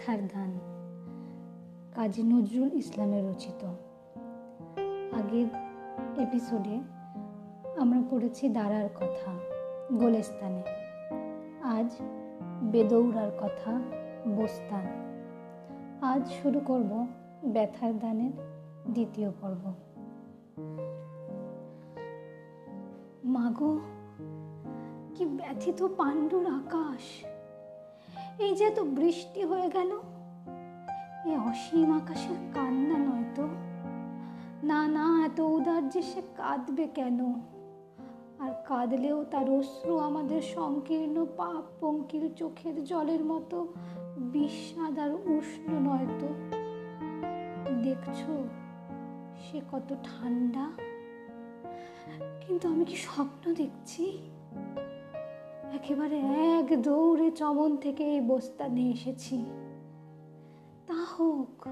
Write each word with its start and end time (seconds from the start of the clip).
ব্যথার 0.00 0.18
দান 0.34 0.58
কাজী 1.94 2.22
নজরুল 2.22 2.72
ইসলামের 2.72 3.30
রচিত। 3.30 3.64
আগের 5.14 5.46
এপিসোডে 6.20 6.80
আমরা 7.80 8.00
পড়েছি 8.10 8.48
দাঁড়ার 8.48 8.88
কথা, 8.94 9.32
গোলেস্তানে। 9.92 10.62
আজ 11.62 11.96
বেদৌড়ার 12.62 13.30
কথা, 13.40 13.80
বোস্তান। 14.28 14.86
আজ 16.00 16.32
শুরু 16.42 16.60
করব 16.60 17.06
ব্যথার 17.44 17.98
দানের 17.98 18.32
দ্বিতীয় 18.90 19.30
পর্ব। 19.40 19.74
মাগো, 23.24 23.80
কি 25.14 25.24
ব্যথিত 25.24 25.86
পাণ্ডুর 25.96 26.46
আকাশ। 26.46 27.29
এই 28.40 28.54
যে 28.54 28.64
এত 28.64 28.80
বৃষ্টি 28.80 29.44
হয়ে 29.44 29.70
গেল 29.70 29.90
এ 31.26 31.38
অসীম 31.38 31.96
আকাশের 31.96 32.36
কান্না 32.54 32.98
নয় 32.98 33.24
তো? 33.34 33.48
না 34.62 34.88
না, 34.88 35.26
এত 35.26 35.40
উদার 35.40 35.88
যে 35.88 36.02
সে 36.02 36.22
কাঁদবে 36.36 36.86
কেন? 36.86 37.34
আর 38.38 38.52
কাঁদলেও 38.66 39.24
তার 39.24 39.50
অশ্রু 39.50 39.98
আমাদের 39.98 40.42
সংকীর্ণ 40.42 41.26
পাপ 41.36 41.64
পঙ্কির 41.80 42.34
চোখের 42.34 42.84
জলের 42.84 43.24
মতো 43.24 43.68
বিস্বাদ 44.16 44.98
আর 44.98 45.14
উষ্ণ 45.14 45.72
নয় 45.72 46.06
তো? 46.18 46.28
দেখছ, 47.82 48.18
সে 49.40 49.60
কত 49.72 49.94
ঠান্ডা? 50.04 50.70
কিন্তু 52.46 52.68
আমি 52.68 52.84
কি 52.84 52.96
স্বপ্ন 52.96 53.54
দেখছি? 53.54 54.18
একেবারে 55.74 56.18
এক 56.58 56.82
দৌড়ে 56.82 57.30
চমন 57.30 57.76
থেকে 57.76 58.04
এই 58.04 58.20
বস্তা 58.20 58.68
নিয়ে 58.68 58.92
এসেছি। 58.92 59.44
তা 60.86 60.94
হোক, 60.94 61.68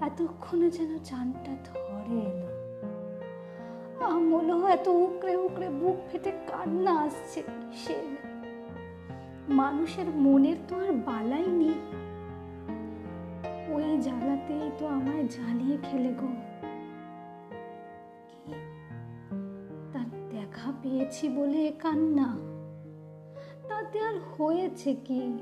এতক্ষণে 0.00 0.70
যেন 0.70 0.98
চানটা 1.04 1.52
ধরে 1.64 2.20
এলো। 2.20 2.54
হয় 4.60 4.72
এত 4.72 4.88
উকড়ে 4.88 5.36
উকড়ে 5.36 5.68
বুক 5.70 5.96
ফেটে 6.12 6.30
কান্না 6.30 6.92
আসছে 7.00 7.42
সে 7.72 7.96
মানুষের 9.48 10.06
মনের 10.16 10.56
তো 10.68 10.74
আর 10.80 10.92
বালাই 10.92 11.46
নেই। 11.50 11.76
ওই 13.74 13.98
জ্বালাতেই 14.00 14.70
তো 14.78 14.86
আমায় 14.86 15.24
জ্বালিয়ে 15.24 15.76
খেলে 15.82 16.12
গো। 16.14 16.30
তার 19.92 20.08
দেখা 20.30 20.72
পেয়েছি 20.82 21.28
বলে 21.28 21.72
কান্না? 21.78 22.53
তাতে 23.94 24.06
আর 24.06 24.18
হয়েছে 24.38 24.94
কি? 25.04 25.38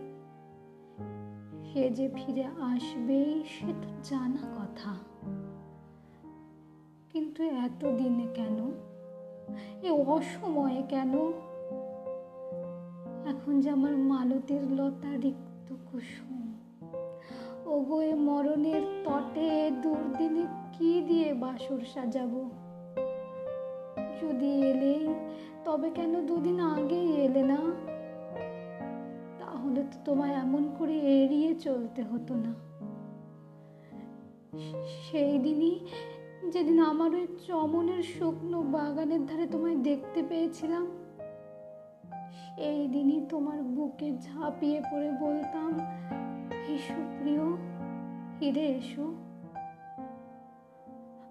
সে 1.64 1.90
যে 1.90 2.08
ফিরে 2.14 2.44
আসবেই, 2.44 3.42
সে 3.46 3.72
তো 3.82 3.88
জানা 4.04 4.42
কথা। 4.56 4.94
কিন্তু 7.12 7.42
এতদিনে 7.42 8.26
কেন? 8.34 8.58
এ 9.82 9.90
অসময়ে 9.90 10.82
কেন? 10.88 11.12
এখন 13.30 13.60
যে 13.60 13.70
আমার 13.70 13.96
মালতীর 13.96 14.72
লতা 14.72 15.16
রিক্ত 15.16 15.74
কুসুম। 15.92 16.54
ওগো, 17.66 18.00
এ 18.00 18.14
মরণের 18.14 18.82
তটে 19.04 19.70
দুর্দিনে 19.82 20.46
কি 20.72 21.02
দিয়ে 21.02 21.34
বাসর 21.34 21.80
সাজাবো? 21.94 22.50
যদি 24.22 24.50
এলেই, 24.62 25.14
তবে 25.64 25.90
কেন 25.90 26.26
দুদিন 26.26 26.60
আগেই 26.60 27.12
এলে 27.12 27.42
না? 27.42 27.91
তোমায় 30.04 30.34
এমন 30.34 30.62
করে 30.78 30.96
এড়িয়ে 31.18 31.54
চলতে 31.54 32.02
হতো 32.02 32.34
না। 32.34 32.52
সেই 35.04 35.38
দিনই 35.38 35.74
যেদিন 36.52 36.78
আমার 36.80 37.10
ওই 37.14 37.26
চমনের 37.46 38.02
শুকনো 38.02 38.62
বাগানের 38.62 39.26
ধারে 39.26 39.46
তোমায় 39.46 39.76
দেখতে 39.76 40.22
পেয়েছিলাম, 40.22 40.84
সেই 42.40 42.88
দিনই 42.88 43.20
তোমার 43.28 43.62
বুকে 43.62 44.08
ঝাঁপিয়ে 44.26 44.80
পড়ে 44.90 45.10
বলতাম, 45.20 45.70
এসো 46.74 46.98
প্রিয় 47.18 47.46
হিরে 48.36 48.64
এসো। 48.78 49.06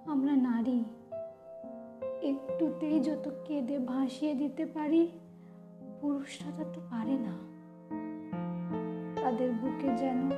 আমরা 0.06 0.34
নারী, 0.36 0.84
একটুতেই 2.22 3.00
যত 3.00 3.26
কেঁদে 3.46 3.80
ভাসিয়ে 3.80 4.34
দিতে 4.36 4.66
পারি, 4.66 5.02
পুরুষরা 6.02 6.66
তো 6.74 6.80
পারে 6.92 7.18
না। 7.28 7.36
তাদের 9.32 9.52
বুকে 9.52 9.90
যেন 9.98 10.32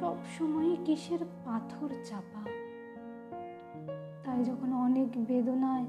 সব 0.00 0.16
সময় 0.38 0.76
কিসের 0.84 1.18
পাথর 1.44 1.88
চাপা। 2.04 2.42
তাই 4.24 4.44
যখন 4.44 4.72
অনেক 4.72 5.08
বেদনায় 5.28 5.86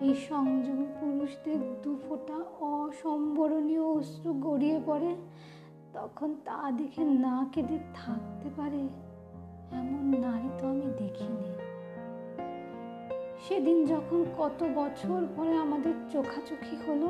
এই 0.00 0.14
সংযমী 0.28 0.86
পুরুষদের 1.00 1.60
দুফোটা 1.82 2.38
অসম্বরণীয় 2.60 3.84
অশ্রু 3.84 4.32
গড়িয়ে 4.32 4.80
পড়ে, 4.86 5.16
তখন 5.92 6.34
তা 6.44 6.72
দেখে 6.76 7.04
না 7.04 7.46
কেঁদে 7.52 7.78
থাকতে 7.94 8.48
পারে 8.56 8.82
এমন 9.72 10.04
নারী 10.20 10.50
তো 10.58 10.68
আমি 10.68 10.88
দেখিনি। 10.98 11.48
সেদিন 13.48 13.84
যখন 13.84 14.24
কত 14.38 14.64
বছর 14.74 15.20
পরে 15.36 15.56
আমাদের 15.56 15.94
চোখাচোখি 16.12 16.76
হলো, 16.86 17.08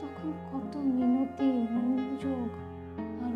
তখন 0.00 0.32
কত 0.52 0.76
মিনতি, 0.76 1.50
মনোযোগ 1.70 2.69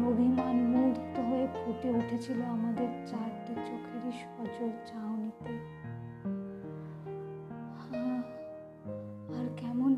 অভিমান 0.07 0.57
মুগ্ধ 0.57 1.19
হয়ে 1.19 1.47
ফুটে 1.55 1.91
উঠেছিল 1.91 2.43
আমাদের 2.43 2.89
চারটে 3.07 3.55
চোখেরই 3.55 4.13
সজল 4.13 4.71
চাউনিতে 4.87 5.55
আর 9.39 9.47
কেমন 9.57 9.97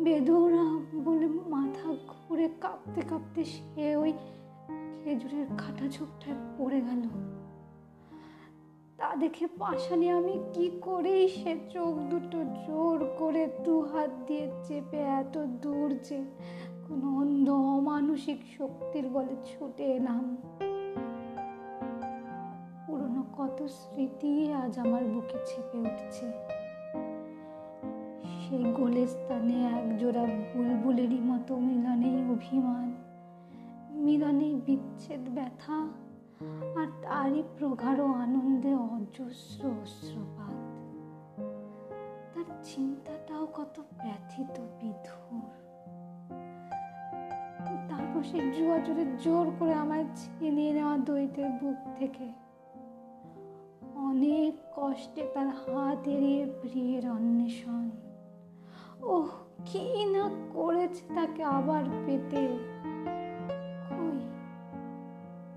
বেদৌরা 0.00 0.64
বলে 1.04 1.26
মাথা 1.26 1.96
ঘুরে 2.08 2.48
কাঁপতে 2.60 3.00
কাঁপতে 3.00 3.44
সে 3.44 3.96
ওই 3.96 4.12
খেজুরের 5.04 5.46
খাটা 5.58 5.88
ঝোপটায় 5.88 6.36
পড়ে 6.58 6.80
গেল। 6.80 7.02
তা 8.96 9.16
দেখে 9.16 9.46
পাশানি 9.46 10.10
আমি 10.10 10.38
কি 10.54 10.70
করেই 10.82 11.28
সে 11.28 11.56
চোখ 11.70 11.94
দুটো 12.10 12.44
জোর 12.44 13.10
করে 13.18 13.46
দু 13.64 13.80
হাত 13.80 14.10
দিয়ে 14.26 14.50
চেপে 14.64 14.96
এত 14.96 15.38
দূর 15.38 15.98
যে 16.04 16.24
কোনো 16.88 17.18
অন্ধ 17.20 17.50
অমানসিক 17.50 18.40
শক্তির 18.58 19.08
বলে 19.08 19.34
ছুটে 19.44 19.84
এলাম। 19.84 20.36
পুরনো 22.86 23.22
কত 23.36 23.62
স্মৃতি 23.62 24.52
আজ 24.52 24.78
আমার 24.78 25.04
বুকে 25.04 25.38
ছেপে 25.46 25.78
উঠছে। 25.78 26.26
সেই 28.40 28.64
গোলেস্তানে 28.72 29.56
এক 29.78 29.98
জোড়া 29.98 30.24
বুলবুলেরই 30.54 31.20
মতো 31.20 31.56
মিলনেই 31.56 32.18
অভিমান 32.30 32.86
মিলনেই 34.04 34.54
বিচ্ছেদ 34.66 35.28
ব্যথা, 35.34 35.78
আর 36.80 36.88
তারই 37.02 37.42
প্রগাঢ় 37.58 38.04
আনন্দে 38.22 38.72
অজস্র 38.74 39.60
অস্ত্রপাত। 39.82 40.56
তার 42.32 42.48
চিন্তাটাও 42.62 43.44
কত 43.54 43.76
ব্যথিত 43.98 44.60
বিধুর। 44.80 45.65
তারপর 47.88 48.22
সে 48.22 48.38
জুয়া 48.58 48.78
জোরে 48.78 49.04
জোর 49.24 49.50
করে 49.58 49.74
আমায় 49.74 50.04
ছিনিয়ে 50.16 50.72
নেওয়া 50.72 50.98
দৈতের 50.98 51.50
বুক 51.50 51.98
থেকে। 51.98 52.28
অনেক 53.94 54.54
কষ্টে 54.76 55.28
তার 55.34 55.46
হাত 55.46 56.08
এড়িয়ে 56.08 56.46
প্রিয়ের 56.62 57.10
অন্বেষণ। 57.10 57.90
ওহ, 59.02 59.28
কি 59.66 60.04
না 60.04 60.30
করেছে 60.52 61.14
তাকে 61.14 61.44
আবার 61.44 61.84
পেতে? 62.06 62.48
কই? 63.90 64.18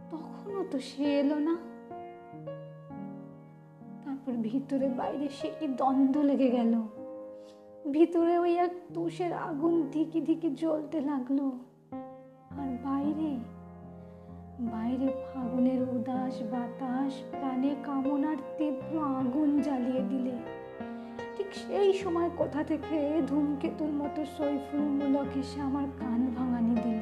তখনও 0.10 0.66
তো 0.72 0.80
সে 0.80 1.20
এলো 1.20 1.40
না। 1.40 1.58
তারপর 4.06 4.32
ভিতরে 4.32 4.88
বাইরে 4.88 5.30
সে 5.30 5.52
কি 5.60 5.68
দ্বন্দ্ব 5.68 6.22
লেগে 6.22 6.50
গেল? 6.50 6.82
ভিতরে 7.92 8.40
ওই 8.40 8.56
এক 8.56 8.72
তুষের 8.94 9.34
আগুন 9.34 9.88
ধিকি 9.92 10.22
ধিকি 10.22 10.50
জ্বলতে 10.50 11.02
লাগল। 11.02 11.52
আর 12.60 12.70
বাইরে 12.84 13.32
বাইরে 14.62 15.08
ফাগুনের 15.08 15.82
উদাস 15.82 16.36
বাতাস, 16.52 17.14
প্রাণে 17.32 17.76
কামনার 17.84 18.38
তীব্র 18.58 19.00
আগুন 19.00 19.62
জ্বালিয়ে 19.62 20.04
দিলে। 20.10 20.36
ঠিক 21.38 21.48
সেই 21.52 21.94
সময় 21.94 22.30
কোথা 22.38 22.64
থেকে 22.64 23.22
ধূমকেতুর 23.28 23.90
মতো 23.90 24.26
সৈফুল 24.26 24.80
মূলক 24.80 25.38
এসে 25.38 25.62
আমার 25.62 25.88
কান 26.00 26.28
ভাঙানি 26.36 26.76
দিল। 26.84 27.00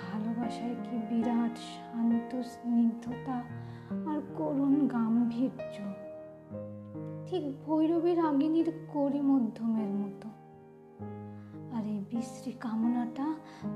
ভালোবাসায় 0.00 0.76
কি 0.84 0.96
বিরাট 1.10 1.56
শান্ত 1.56 2.30
স্নিগ্ধতা 2.42 3.38
আর 4.12 4.20
করুণ 4.36 4.86
গাম্ভীর্য। 4.86 5.76
ঠিক 7.26 7.44
ভৈরবী 7.66 8.14
রাগিনীর 8.14 8.70
করি 8.88 9.20
মধ্যমের 9.20 9.88
মতো। 9.88 10.28
বিশ্রী 12.10 12.52
কামনাটা 12.60 13.26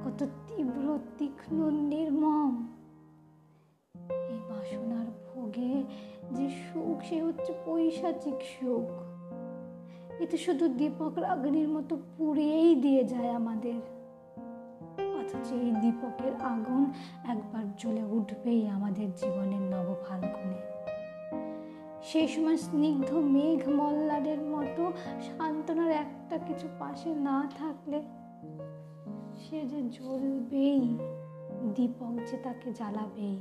কত 0.04 0.20
তীব্র, 0.46 0.98
তীক্ষ্ণ, 1.18 1.70
নির্মম। 1.70 2.66
এই 4.10 4.38
বাসনার 4.50 5.08
ভোগে 5.26 5.74
যে 6.32 6.46
সুখ, 6.48 6.98
সে 7.02 7.22
হচ্ছে 7.22 7.52
পৈশাচিক 7.66 8.38
সুখ। 8.52 8.88
এতে 10.20 10.36
শুধু 10.36 10.68
দীপক 10.68 11.18
রাগিনীর 11.18 11.68
মতো 11.68 11.96
পুড়িয়েই 12.18 12.74
দিয়ে 12.74 13.04
যায় 13.04 13.30
আমাদের। 13.30 13.80
অথচ 15.20 15.52
এই 15.52 15.70
দীপকের 15.70 16.34
আগুন 16.44 16.82
একবার 17.28 17.64
জ্বলে 17.76 18.02
উঠবেই 18.02 18.68
আমাদের 18.68 19.08
জীবনের 19.16 19.60
নব 19.60 19.88
ফাল্গুনে 20.04 20.60
সেই 22.02 22.28
সময় 22.28 22.56
স্নিগ্ধ 22.56 23.12
মেঘ 23.14 23.68
মল্লারের 23.68 24.40
মতো 24.40 24.92
সান্ত্বনার 25.20 25.90
একটা 25.90 26.38
কিছু 26.38 26.66
পাশে 26.78 27.14
না 27.14 27.38
থাকলে 27.58 28.02
সে 29.50 29.66
যে 29.66 29.82
জ্বলবেই, 29.82 30.98
দীপক 31.74 32.30
যে 32.30 32.36
তাকে 32.36 32.72
জ্বালাবেই। 32.72 33.38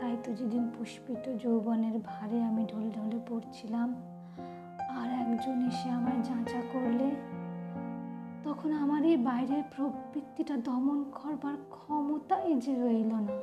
তাই 0.00 0.16
তো 0.24 0.32
যেদিন 0.32 0.70
পুষ্পিত 0.78 1.36
যৌবনের 1.36 2.00
ভারে 2.04 2.42
আমি 2.42 2.66
ঢলে 2.66 2.90
ঢলে 2.90 3.18
পড়ছিলাম, 3.28 3.94
আর 4.90 5.10
একজন 5.10 5.66
এসে 5.66 5.90
আমায় 5.90 6.22
যাঁচা 6.22 6.60
করলে, 6.72 7.10
তখন 8.44 8.72
আমার 8.72 9.04
এই 9.04 9.16
বাইরের 9.16 9.62
প্রবৃত্তিটা 9.76 10.56
দমন 10.56 11.04
করবার 11.12 11.54
ক্ষমতাই 11.70 12.54
যে 12.54 12.74
রইল 12.74 13.14
না। 13.14 13.36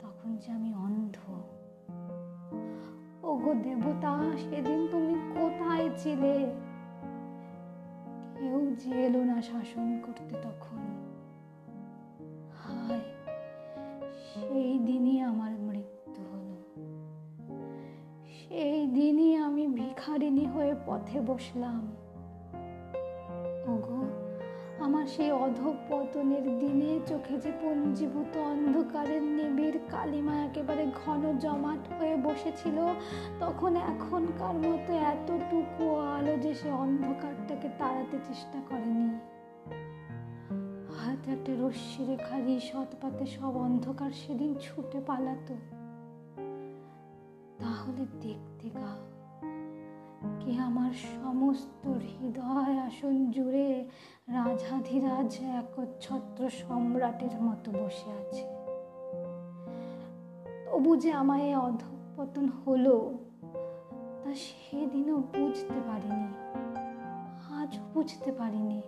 তখন 0.00 0.36
যে 0.36 0.52
আমি 0.52 0.74
অন্ধ। 0.74 1.16
ওগো 3.22 3.54
দেবতা, 3.54 4.18
সেদিন 4.38 4.88
তুমি 4.90 5.14
কোথায় 5.40 5.90
ছিলে? 5.96 6.54
কেউ 8.52 8.76
যে 8.78 9.06
এলো 9.06 9.24
না 9.24 9.42
শাসন 9.42 10.00
করতে 10.02 10.34
তখন? 10.42 10.76
হায়, 12.58 13.00
সেই 14.24 14.78
দিনই 14.78 15.20
আমার 15.20 15.52
মৃত্যু 15.52 16.22
হলো। 16.22 16.56
সেই 18.32 18.86
দিনই 18.86 19.36
আমি 19.36 19.66
ভিখারিণী 19.66 20.46
হয়ে 20.46 20.74
পথে 20.86 21.20
বসলাম। 21.20 21.96
সেই 25.16 25.30
অধপতনের 25.30 26.58
দিনে 26.58 27.00
চোখে 27.06 27.38
যে 27.38 27.52
পঞ্জীভূত 27.62 28.36
অন্ধকারের 28.36 29.22
নিবিড় 29.22 29.78
কালিমা 29.90 30.36
একেবারে 30.36 30.86
ঘন 31.06 31.38
জমাট 31.38 31.92
হয়ে 31.98 32.16
বসেছিল, 32.16 32.94
তখন 33.40 33.76
এখনকার 33.76 34.54
মতো 34.54 34.92
এতটুকু 34.92 35.94
আলো 35.94 36.36
যে 36.36 36.54
সে 36.54 36.70
অন্ধকারটাকে 36.70 37.68
তাড়াতে 37.78 38.18
চেষ্টা 38.28 38.62
করেনি। 38.70 39.18
হয়তো 40.98 41.30
একটা 41.30 41.52
রশ্মি 41.60 42.06
রেখার 42.06 42.60
সৎপাতে 42.60 43.26
সব 43.26 43.56
অন্ধকার 43.56 44.10
সেদিন 44.10 44.54
ছুটে 44.60 45.00
পালাতো। 45.06 45.54
তাহলে 47.58 48.06
দেখতে 48.20 48.68
গা 48.68 49.11
কে 50.44 50.58
আমার 50.58 50.90
সমস্ত 50.92 51.88
হৃদয় 51.88 52.78
আসন 52.78 53.30
জুড়ে 53.30 53.84
রাজাধিরাজ 54.28 55.38
একচ্ছত্র 55.42 56.50
সম্রাটের 56.50 57.42
মতো 57.42 57.70
বসে 57.70 58.10
আছে। 58.10 58.44
তবু 60.66 60.96
যে 60.96 61.12
আমায় 61.12 61.56
অধপতন 61.56 62.48
হলো, 62.66 63.14
তা 64.24 64.34
সেদিনও 64.34 65.16
বুঝতে 65.16 65.80
পারিনি, 65.86 66.26
আজও 67.54 67.80
বুঝতে 67.94 68.32
পারিনি। 68.32 68.82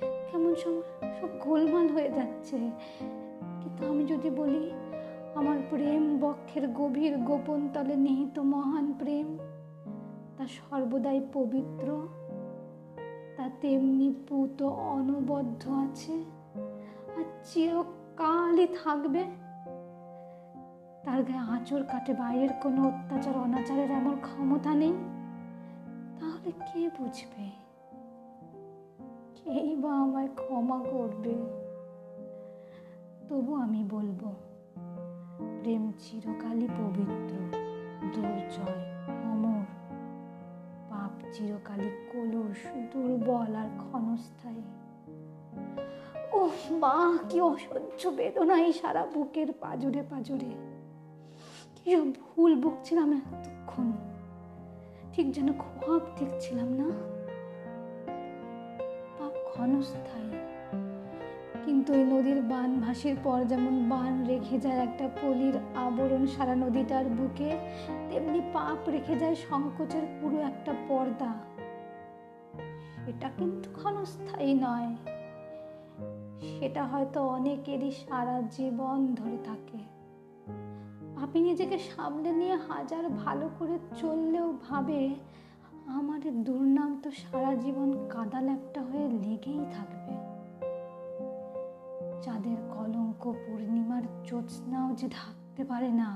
কেমন 0.00 0.54
সব 0.54 0.82
সব 1.20 1.28
গোলমাল 1.44 1.88
হয়ে 1.88 2.10
যাচ্ছে। 2.10 2.70
কিন্তু 3.60 3.86
আমি 3.86 4.06
যদি 4.06 4.30
বলি, 4.30 4.70
আমার 5.34 5.58
প্রেম 5.70 6.18
বক্ষের 6.18 6.68
গভীর 6.68 7.16
গোপন 7.16 7.68
তলে 7.74 7.96
নিহিত 7.96 8.38
মহান 8.38 8.92
প্রেম 8.98 9.38
সর্বদাই 10.46 11.26
পবিত্র। 11.32 12.08
তা 13.36 13.50
তেমনি 13.60 14.14
পুত 14.28 14.62
অনবদ্য 14.62 15.70
আছে। 15.70 16.24
আর 17.16 17.24
চিরকালই 17.44 18.66
থাকবে। 18.66 19.24
তার 21.04 21.22
গায়ে 21.22 21.38
আঁচড় 21.38 21.82
কাটে, 21.82 22.14
বাইরের 22.14 22.48
কোনো 22.62 22.88
অত্যাচার, 22.88 23.36
অনাচারের 23.36 23.90
এমন 23.90 24.16
ক্ষমতা 24.22 24.74
নেই। 24.74 24.92
তাহলে 26.20 26.50
কে 26.50 26.90
বুঝবে? 26.98 27.50
কেই 29.34 29.76
বা 29.76 29.92
আমায় 29.92 30.28
ক্ষমা 30.34 30.78
করবে? 30.78 31.34
তবু 33.28 33.54
আমি 33.54 33.84
বলব, 33.90 34.34
প্রেম 35.60 35.92
চিরকালই 35.98 36.68
পবিত্র, 36.78 37.36
দুর্জয়। 38.14 38.95
চিরকালই 41.38 41.90
কলুষ 42.12 42.66
দুর্বল 42.92 43.54
আর 43.56 43.68
ক্ষণস্থায়ী। 43.78 44.62
ও 46.32 46.48
মা, 46.70 47.18
কি 47.30 47.40
অসহ্য 47.40 48.08
বেদনাই 48.08 48.72
সারা 48.72 49.06
বুকের 49.06 49.52
পাজুরে 49.52 50.02
পাজুরে। 50.10 50.54
কি 51.76 51.96
ভুল 51.96 52.62
বকছিলাম 52.62 53.12
এতক্ষণ। 53.12 53.92
ঠিক 55.12 55.32
যেন 55.32 55.52
খোয়াব 55.52 56.00
দেখছিলাম 56.18 56.68
না? 56.68 57.16
ক্ষণস্থায়ী। 59.52 60.35
কিন্তু 61.66 61.92
এই 61.92 62.04
নদীর 62.04 62.42
বান 62.42 62.80
ভাসির 62.80 63.16
পর 63.24 63.44
যেমন 63.44 63.88
বান 63.88 64.24
রেখে 64.24 64.58
যায় 64.58 64.78
একটা 64.78 65.08
পলির 65.22 65.58
আবরণ 65.74 66.26
সারা 66.26 66.54
নদীটার 66.54 67.04
বুকে, 67.04 67.50
তেমনি 68.10 68.40
পাপ 68.52 68.88
রেখে 68.88 69.16
যায় 69.16 69.34
সংকোচের 69.34 70.02
পুরো 70.20 70.38
একটা 70.38 70.72
পর্দা। 70.88 71.34
সেটা 73.04 73.30
কিন্তু 73.38 73.70
ক্ষণস্থায়ী 73.72 74.54
নয়। 74.54 74.96
সেটা 76.40 76.84
হয়তো 76.84 77.22
অনেকেরই 77.28 77.90
সারা 77.90 78.42
জীবন 78.50 79.14
ধরে 79.14 79.38
থাকে। 79.44 79.78
পাপি 81.16 81.40
নিজেকে 81.40 81.78
সামনে 81.78 82.32
নিয়ে 82.32 82.56
হাজার 82.68 83.08
ভালো 83.08 83.50
করে 83.58 83.78
চললেও 83.96 84.54
ভাবে, 84.68 85.14
আমার 85.86 86.20
দুর্নাম 86.44 87.00
তো 87.02 87.10
সারা 87.10 87.54
জীবন 87.54 88.06
কাদা 88.08 88.40
ল্যাপটা 88.40 88.82
হয়ে 88.82 89.08
লেগেই 89.08 89.64
থাকবে 89.72 89.95
চাঁদের 92.26 92.56
কলঙ্ক, 92.74 93.22
পূর্ণিমার 93.46 94.02
জ্যোৎস্নাও 94.24 94.94
যে 94.94 95.08
ঢাকতে 95.08 95.64
পারে 95.64 95.92
না, 95.92 96.10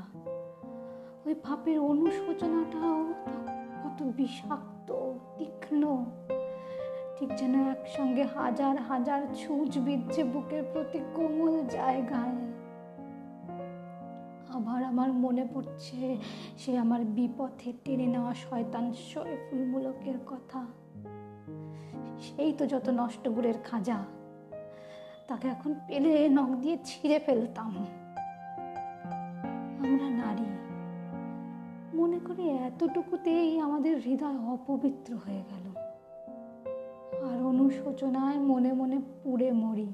ওই 1.26 1.35
পাপের 1.35 1.79
অনুশোচনাটাও 1.81 3.00
কত 3.83 3.99
বিষাক্ত, 4.02 4.88
তীক্ষ্ণ। 5.38 6.05
ঠিক 7.19 7.31
যেন 7.37 7.55
একসঙ্গে 7.69 8.25
হাজার 8.25 8.76
হাজার 8.81 9.21
ছুঁচ 9.35 9.79
বিচ্ছে 9.79 10.25
বুকের 10.25 10.62
প্রতি 10.73 10.99
কোমল 11.14 11.55
জায়গায়। 11.67 12.37
আবার 14.55 14.85
আমার 14.85 15.12
মনে 15.12 15.45
পড়ছে 15.55 16.17
সে 16.59 16.79
আমার 16.79 17.05
বিপথে 17.05 17.73
টেনে 17.85 18.07
নেওয়া 18.07 18.35
শয়তান 18.35 18.93
শরীফুলমূলকের 18.93 20.19
কথা। 20.26 20.61
সেই 22.25 22.52
তো 22.52 22.67
যত 22.67 22.88
নষ্ট 22.88 23.29
গুড়ের 23.29 23.59
খাজা। 23.64 24.20
তাকে 25.31 25.49
এখন 25.49 25.75
পেলে 25.87 26.29
নখ 26.29 26.49
দিয়ে 26.49 26.79
ছিঁড়ে 26.85 27.19
ফেলতাম। 27.19 27.87
আমরা 29.79 30.11
নারী, 30.11 30.45
মনে 31.97 32.19
করি 32.19 32.49
এতটুকুতেই 32.49 33.61
আমাদের 33.61 33.99
হৃদয় 33.99 34.39
অপবিত্র 34.39 35.15
হয়ে 35.15 35.43
গেল। 35.51 35.77
আর 37.25 37.43
অনুশোচনায় 37.43 38.37
মনে 38.37 38.73
মনে 38.73 38.99
পুড়ে 39.25 39.53
মরি। 39.53 39.93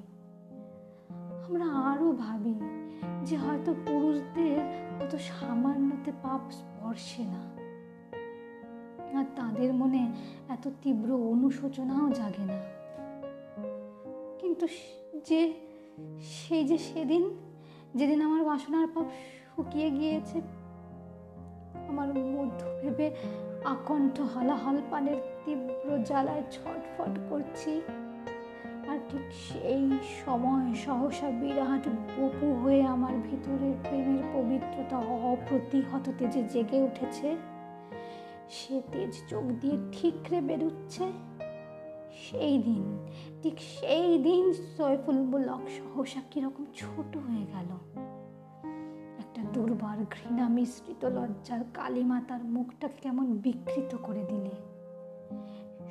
আমরা 1.49 1.65
আরও 1.65 2.13
ভাবি 2.13 2.55
যে 3.25 3.37
হয়তো 3.37 3.75
পুরুষদের 3.87 4.59
অত 5.05 5.17
সামান্যতে 5.17 6.13
পাপ 6.23 6.41
স্পর্শে 6.51 7.23
না। 7.23 7.43
আর 9.19 9.25
তাদের 9.37 9.75
মনে 9.75 10.13
এত 10.49 10.69
তীব্র 10.83 11.15
অনুশোচনাও 11.15 12.11
জাগে 12.11 12.45
না। 12.45 12.59
কিন্তু 14.39 14.67
যে 15.29 15.53
সেই 16.23 16.65
যে 16.65 16.79
সেদিন, 16.79 17.31
যেদিন 17.95 18.21
আমার 18.21 18.45
বাসনার 18.45 18.87
পাপ 18.95 19.07
শুকিয়ে 19.47 19.91
গিয়েছে, 19.91 20.41
আমার 21.89 22.09
মধ্য 22.09 22.61
ভেবে 22.83 23.11
আকণ্ঠ 23.65 24.21
হলাহল 24.21 24.77
পানের 24.91 25.17
তীব্র 25.45 26.05
জ্বালায় 26.05 26.43
ছটফট 26.51 27.19
করছি। 27.31 27.81
আর 28.89 28.99
ঠিক 29.09 29.25
সেই 29.31 29.91
সময় 30.25 30.75
সহসা 30.75 31.31
বিরাট 31.31 31.89
বপু 31.89 32.55
হয়ে 32.55 32.83
আমার 32.83 33.15
ভিতরের 33.15 33.75
প্রেমের 33.83 34.23
পবিত্রতা 34.35 34.99
অপ্রতিহত 35.33 36.11
তেজে 36.19 36.43
জেগে 36.43 36.79
উঠেছে। 36.83 37.37
সে 38.49 38.83
তেজ 38.93 39.13
চোখ 39.29 39.45
দিয়ে 39.61 39.77
ঠিকরে 39.93 40.41
বেরুচ্ছে। 40.41 41.05
সেই 42.23 42.59
দিন, 42.59 43.07
ঠিক 43.43 43.55
সেই 43.59 44.19
দিন 44.19 44.53
সয়ফুল 44.77 45.17
ব্লক 45.17 45.61
সহসা 45.69 46.21
কীরকম 46.31 46.65
ছোট 46.75 47.17
হয়ে 47.17 47.47
গেল। 47.53 47.71
একটা 49.19 49.43
দুর্বার 49.53 49.99
ঘৃণা 49.99 50.49
মিশ্রিত 50.49 51.05
লজ্জার 51.05 51.61
কালিমা 51.75 52.23
তার 52.29 52.45
মুখটাকে 52.45 52.95
কেমন 53.03 53.27
বিকৃত 53.27 53.97
করে 54.03 54.23
দিলে। 54.23 54.51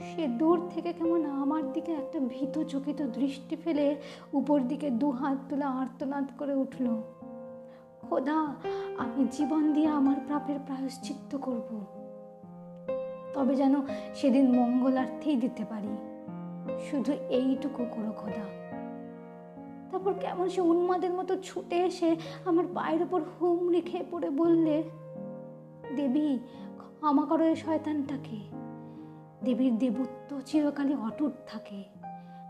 সে 0.01 0.27
দূর 0.27 0.69
থেকে 0.69 0.93
কেমন 0.93 1.25
আমার 1.25 1.73
দিকে 1.73 1.91
একটা 1.91 2.19
ভীত 2.19 2.63
চকিত 2.63 3.01
দৃষ্টি 3.01 3.55
ফেলে 3.55 3.95
উপর 4.33 4.61
দিকে 4.61 4.89
দু 4.89 5.11
হাত 5.11 5.37
তুলে 5.49 5.63
আর্তনাদ 5.63 6.31
করে 6.37 6.53
উঠল। 6.53 7.01
খোদা, 8.01 8.55
আমি 8.97 9.27
জীবন 9.31 9.73
দিয়ে 9.73 9.87
আমার 9.87 10.15
প্রাপের 10.27 10.59
প্রায়শ্চিত্ত 10.65 11.37
করব। 11.37 11.85
তবে 13.33 13.55
যেন 13.55 13.75
সেদিন 14.15 14.55
মঙ্গলার্থেই 14.55 15.35
দিতে 15.35 15.65
পারি। 15.65 15.87
শুধু 16.91 17.13
এইটুকু 17.29 17.85
করো 17.91 18.11
খোদা। 18.11 18.45
তারপর 19.91 20.13
কেমন 20.13 20.49
সে 20.49 20.61
উন্মাদের 20.61 21.13
মতো 21.13 21.35
ছুটে 21.43 21.75
এসে 21.75 22.15
আমার 22.45 22.65
পায়ের 22.73 23.01
ওপর 23.01 23.21
হুমড়ি 23.21 23.81
খেয়ে 23.81 24.05
পড়ে 24.11 24.29
বললে 24.29 24.83
দেবী 25.95 26.39
ক্ষমা 26.77 27.25
করো 27.25 27.43
এই 27.45 27.55
শয়তানটাকে। 27.55 28.39
দেবীর 29.43 29.77
দেবত্ব 29.77 30.41
চিরকালই 30.45 30.95
অটুট 30.95 31.31
থাকে। 31.47 31.83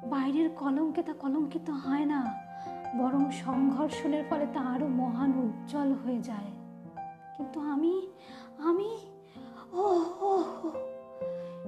বাইরের 0.10 0.50
কলঙ্কে 0.50 1.04
তা 1.04 1.14
কলঙ্কিত 1.14 1.70
হয় 1.70 2.06
না 2.06 2.26
বরং 2.98 3.32
সংঘর্ষণের 3.32 4.24
ফলে 4.30 4.46
তা 4.54 4.62
আরও 4.62 4.88
মহান 4.88 5.32
উজ্জ্বল 5.38 5.94
হয়ে 5.94 6.20
যায়। 6.20 6.52
কিন্তু 7.38 7.60
আমি 7.60 8.08
আমি 8.58 8.98
ও, 9.74 10.02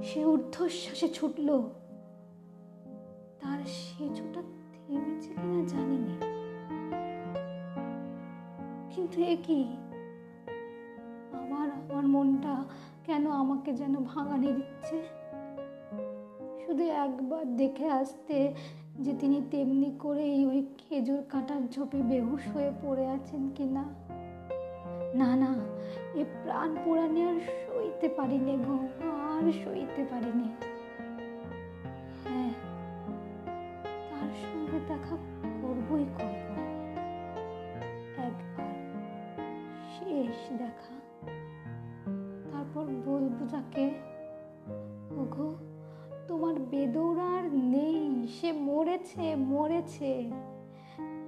সে 0.03 0.25
ঊর্ধ্বশ্বাসে 0.25 1.09
ছুটল। 1.09 1.61
তার 3.41 3.60
সেচুটা 3.77 4.41
থেমেছে 4.74 5.32
কিনা 5.39 5.62
জানি 5.72 5.98
না 6.08 6.15
কিন্তু 8.91 9.17
এ 9.34 9.36
কি? 9.46 9.60
আমার 11.41 11.67
আমার 11.82 12.06
মনটা 12.15 12.53
কেন 13.06 13.24
আমাকে 13.41 13.70
যেন 13.79 13.94
ভাঙানি 14.12 14.50
দিচ্ছে? 14.58 14.98
শুধু 16.63 16.84
একবার 17.06 17.44
দেখে 17.62 17.88
আসতে 18.01 18.38
যে 19.03 19.12
তিনি 19.22 19.38
তেমনি 19.51 19.89
করেই 20.03 20.39
ওই 20.51 20.60
খেজুর 20.82 21.22
কাঁটার 21.32 21.62
ঝোপে 21.74 22.00
বেহুশ 22.10 22.44
হয়ে 22.53 22.72
পড়ে 22.84 23.06
আছেন 23.15 23.44
কি 23.56 23.65
না 23.77 23.86
না 25.22 25.29
না, 25.44 25.51
এ 26.20 26.24
প্রাণ 26.44 26.70
পোড়ানি 26.84 27.20
আর 27.29 27.38
সইতে 27.39 28.08
পারিনি 28.17 28.56
গো, 28.65 28.77
আর 29.32 29.46
সইতে 29.62 30.03
পারিনি। 30.12 30.46
মরেছে 49.88 50.32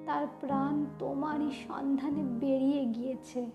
তার 0.06 0.28
প্রাণ 0.42 0.86
তোমারই 1.00 1.52
সন্ধানে 1.52 2.24
বেরিয়ে 2.24 2.86
গিয়েছে। 2.86 3.50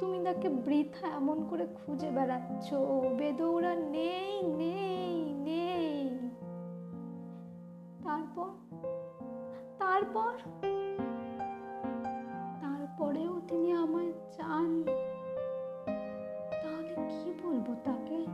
তুমি 0.00 0.24
তাকে 0.24 0.48
বৃথা 0.48 1.08
এমন 1.08 1.46
করে 1.50 1.66
খুঁজে 1.66 2.10
বেড়াচ্ছ। 2.10 2.74
বেদৌরা 3.18 3.74
নেই 3.74 4.42
নেই 4.42 5.34
নেই। 5.34 6.30
তারপর? 8.04 8.50
তারপর? 9.78 10.32
তারপরেও 12.60 13.40
তিনি 13.48 13.72
আমায় 13.72 14.12
চান। 14.32 14.84
তাহলে 16.62 16.94
কি 17.08 17.32
বলব 17.42 17.74
তাকে? 17.84 18.26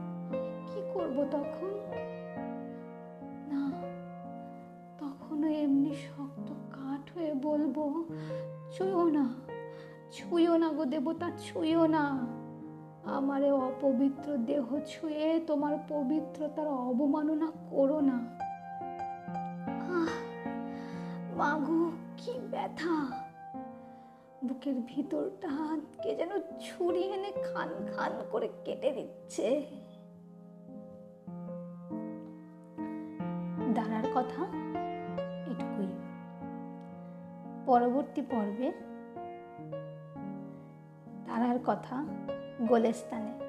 কি 0.66 0.80
করব 0.94 1.26
তখন? 1.30 1.70
বলব, 7.46 7.76
ছুঁয়ো 8.74 9.04
না 9.16 9.24
ছুঁয়ো 10.14 10.54
না 10.62 10.68
গো 10.76 10.84
দেবতা, 10.84 11.28
ছুঁয়ো 11.44 11.84
না। 11.86 12.04
আমারে 13.16 13.50
অপবিত্র 13.68 14.28
দেহ 14.48 14.66
ছুঁয়ে 14.86 15.26
তোমার 15.46 15.74
পবিত্রতার 15.88 16.68
অবমাননা 16.88 17.48
করো 17.70 17.98
না। 18.08 18.18
মাগো 21.38 21.82
কি 22.16 22.32
ব্যথা। 22.50 22.96
বুকের 24.46 24.76
ভিতরটা 24.86 25.52
কে 26.02 26.10
যেন 26.14 26.32
ছুরি 26.60 27.02
এনে 27.14 27.30
খান 27.46 27.70
খান 27.92 28.12
করে 28.30 28.48
কেটে 28.64 28.90
দিচ্ছে। 28.96 29.48
দাঁড়ার 33.76 34.06
কথা 34.14 34.42
পরবর্তী 37.66 38.22
পর্বে 38.22 38.68
তারার 41.26 41.58
কথা 41.66 41.96
গোলেস্তানে। 42.68 43.45